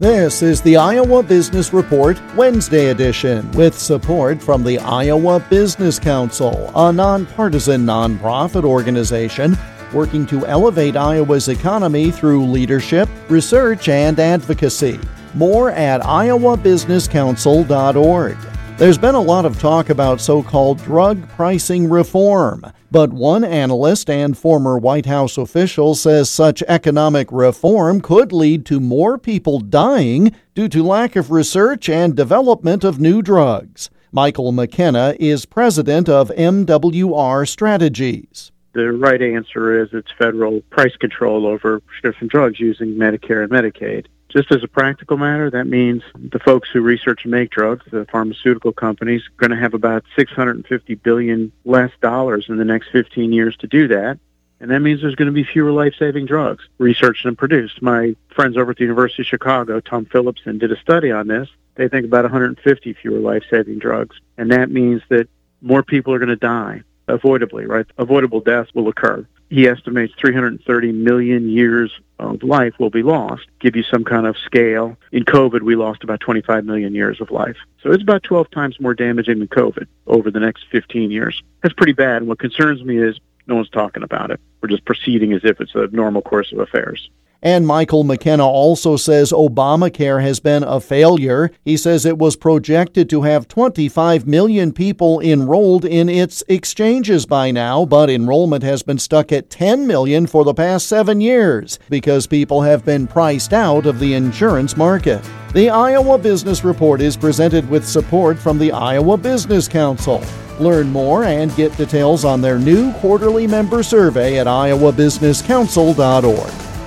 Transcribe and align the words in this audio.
This 0.00 0.40
is 0.40 0.62
the 0.62 0.78
Iowa 0.78 1.22
Business 1.22 1.74
Report 1.74 2.18
Wednesday 2.34 2.88
edition 2.88 3.52
with 3.52 3.78
support 3.78 4.42
from 4.42 4.64
the 4.64 4.78
Iowa 4.78 5.44
Business 5.50 5.98
Council, 5.98 6.72
a 6.74 6.90
nonpartisan 6.90 7.84
nonprofit 7.84 8.64
organization 8.64 9.58
working 9.92 10.24
to 10.28 10.46
elevate 10.46 10.96
Iowa's 10.96 11.48
economy 11.48 12.10
through 12.10 12.46
leadership, 12.46 13.10
research, 13.28 13.90
and 13.90 14.18
advocacy. 14.18 14.98
More 15.34 15.70
at 15.72 16.00
iowabusinesscouncil.org. 16.00 18.49
There's 18.80 18.96
been 18.96 19.14
a 19.14 19.20
lot 19.20 19.44
of 19.44 19.60
talk 19.60 19.90
about 19.90 20.22
so 20.22 20.42
called 20.42 20.78
drug 20.78 21.28
pricing 21.28 21.90
reform, 21.90 22.64
but 22.90 23.12
one 23.12 23.44
analyst 23.44 24.08
and 24.08 24.34
former 24.34 24.78
White 24.78 25.04
House 25.04 25.36
official 25.36 25.94
says 25.94 26.30
such 26.30 26.62
economic 26.62 27.30
reform 27.30 28.00
could 28.00 28.32
lead 28.32 28.64
to 28.64 28.80
more 28.80 29.18
people 29.18 29.60
dying 29.60 30.34
due 30.54 30.66
to 30.70 30.82
lack 30.82 31.14
of 31.14 31.30
research 31.30 31.90
and 31.90 32.16
development 32.16 32.82
of 32.82 32.98
new 32.98 33.20
drugs. 33.20 33.90
Michael 34.12 34.50
McKenna 34.50 35.14
is 35.20 35.44
president 35.44 36.08
of 36.08 36.30
MWR 36.30 37.46
Strategies. 37.46 38.50
The 38.72 38.92
right 38.92 39.20
answer 39.20 39.82
is 39.82 39.90
it's 39.92 40.10
federal 40.18 40.62
price 40.70 40.96
control 40.96 41.46
over 41.46 41.80
prescription 41.80 42.28
drugs 42.28 42.58
using 42.58 42.94
Medicare 42.94 43.42
and 43.42 43.52
Medicaid. 43.52 44.06
Just 44.30 44.52
as 44.52 44.62
a 44.62 44.68
practical 44.68 45.16
matter, 45.16 45.50
that 45.50 45.66
means 45.66 46.04
the 46.14 46.38
folks 46.38 46.68
who 46.70 46.80
research 46.82 47.24
and 47.24 47.32
make 47.32 47.50
drugs, 47.50 47.84
the 47.90 48.06
pharmaceutical 48.12 48.72
companies, 48.72 49.22
are 49.26 49.48
going 49.48 49.50
to 49.50 49.56
have 49.56 49.74
about 49.74 50.04
650 50.14 50.94
billion 50.94 51.50
less 51.64 51.90
dollars 52.00 52.46
in 52.48 52.56
the 52.56 52.64
next 52.64 52.90
15 52.92 53.32
years 53.32 53.56
to 53.56 53.66
do 53.66 53.88
that. 53.88 54.20
And 54.60 54.70
that 54.70 54.80
means 54.80 55.00
there's 55.00 55.16
going 55.16 55.26
to 55.26 55.32
be 55.32 55.42
fewer 55.42 55.72
life-saving 55.72 56.26
drugs 56.26 56.68
researched 56.78 57.26
and 57.26 57.36
produced. 57.36 57.82
My 57.82 58.14
friends 58.28 58.56
over 58.56 58.70
at 58.70 58.76
the 58.76 58.84
University 58.84 59.22
of 59.22 59.26
Chicago, 59.26 59.80
Tom 59.80 60.04
Philipson, 60.04 60.58
did 60.58 60.70
a 60.70 60.78
study 60.78 61.10
on 61.10 61.26
this. 61.26 61.48
They 61.74 61.88
think 61.88 62.06
about 62.06 62.22
150 62.22 62.92
fewer 62.92 63.18
life-saving 63.18 63.80
drugs. 63.80 64.16
And 64.38 64.52
that 64.52 64.70
means 64.70 65.02
that 65.08 65.28
more 65.60 65.82
people 65.82 66.14
are 66.14 66.18
going 66.20 66.28
to 66.28 66.36
die 66.36 66.84
avoidably, 67.10 67.66
right? 67.66 67.86
Avoidable 67.98 68.40
deaths 68.40 68.70
will 68.74 68.88
occur 68.88 69.26
he 69.50 69.66
estimates 69.66 70.14
330 70.18 70.92
million 70.92 71.48
years 71.50 71.92
of 72.20 72.42
life 72.42 72.72
will 72.78 72.90
be 72.90 73.02
lost. 73.02 73.46
Give 73.58 73.74
you 73.74 73.82
some 73.82 74.04
kind 74.04 74.26
of 74.26 74.36
scale. 74.38 74.96
In 75.10 75.24
COVID, 75.24 75.62
we 75.62 75.74
lost 75.74 76.04
about 76.04 76.20
25 76.20 76.64
million 76.64 76.94
years 76.94 77.20
of 77.20 77.32
life. 77.32 77.56
So 77.82 77.90
it's 77.90 78.02
about 78.02 78.22
12 78.22 78.50
times 78.50 78.80
more 78.80 78.94
damaging 78.94 79.40
than 79.40 79.48
COVID 79.48 79.88
over 80.06 80.30
the 80.30 80.38
next 80.38 80.66
15 80.70 81.10
years. 81.10 81.42
That's 81.62 81.74
pretty 81.74 81.92
bad. 81.92 82.18
And 82.18 82.28
what 82.28 82.38
concerns 82.38 82.84
me 82.84 82.98
is 82.98 83.18
no 83.48 83.56
one's 83.56 83.70
talking 83.70 84.04
about 84.04 84.30
it. 84.30 84.40
We're 84.60 84.68
just 84.68 84.84
proceeding 84.84 85.32
as 85.32 85.40
if 85.42 85.60
it's 85.60 85.74
a 85.74 85.88
normal 85.88 86.22
course 86.22 86.52
of 86.52 86.60
affairs. 86.60 87.10
And 87.42 87.66
Michael 87.66 88.04
McKenna 88.04 88.46
also 88.46 88.96
says 88.96 89.32
Obamacare 89.32 90.22
has 90.22 90.40
been 90.40 90.62
a 90.62 90.78
failure. 90.78 91.50
He 91.64 91.78
says 91.78 92.04
it 92.04 92.18
was 92.18 92.36
projected 92.36 93.08
to 93.10 93.22
have 93.22 93.48
25 93.48 94.26
million 94.26 94.72
people 94.72 95.20
enrolled 95.20 95.86
in 95.86 96.10
its 96.10 96.44
exchanges 96.48 97.24
by 97.24 97.50
now, 97.50 97.86
but 97.86 98.10
enrollment 98.10 98.62
has 98.62 98.82
been 98.82 98.98
stuck 98.98 99.32
at 99.32 99.48
10 99.48 99.86
million 99.86 100.26
for 100.26 100.44
the 100.44 100.52
past 100.52 100.86
seven 100.86 101.22
years 101.22 101.78
because 101.88 102.26
people 102.26 102.60
have 102.60 102.84
been 102.84 103.06
priced 103.06 103.54
out 103.54 103.86
of 103.86 104.00
the 104.00 104.12
insurance 104.12 104.76
market. 104.76 105.26
The 105.54 105.70
Iowa 105.70 106.18
Business 106.18 106.62
Report 106.62 107.00
is 107.00 107.16
presented 107.16 107.70
with 107.70 107.88
support 107.88 108.38
from 108.38 108.58
the 108.58 108.70
Iowa 108.70 109.16
Business 109.16 109.66
Council. 109.66 110.22
Learn 110.60 110.90
more 110.90 111.24
and 111.24 111.56
get 111.56 111.74
details 111.78 112.26
on 112.26 112.42
their 112.42 112.58
new 112.58 112.92
quarterly 112.94 113.46
member 113.46 113.82
survey 113.82 114.38
at 114.38 114.46
iowabusinesscouncil.org. 114.46 116.69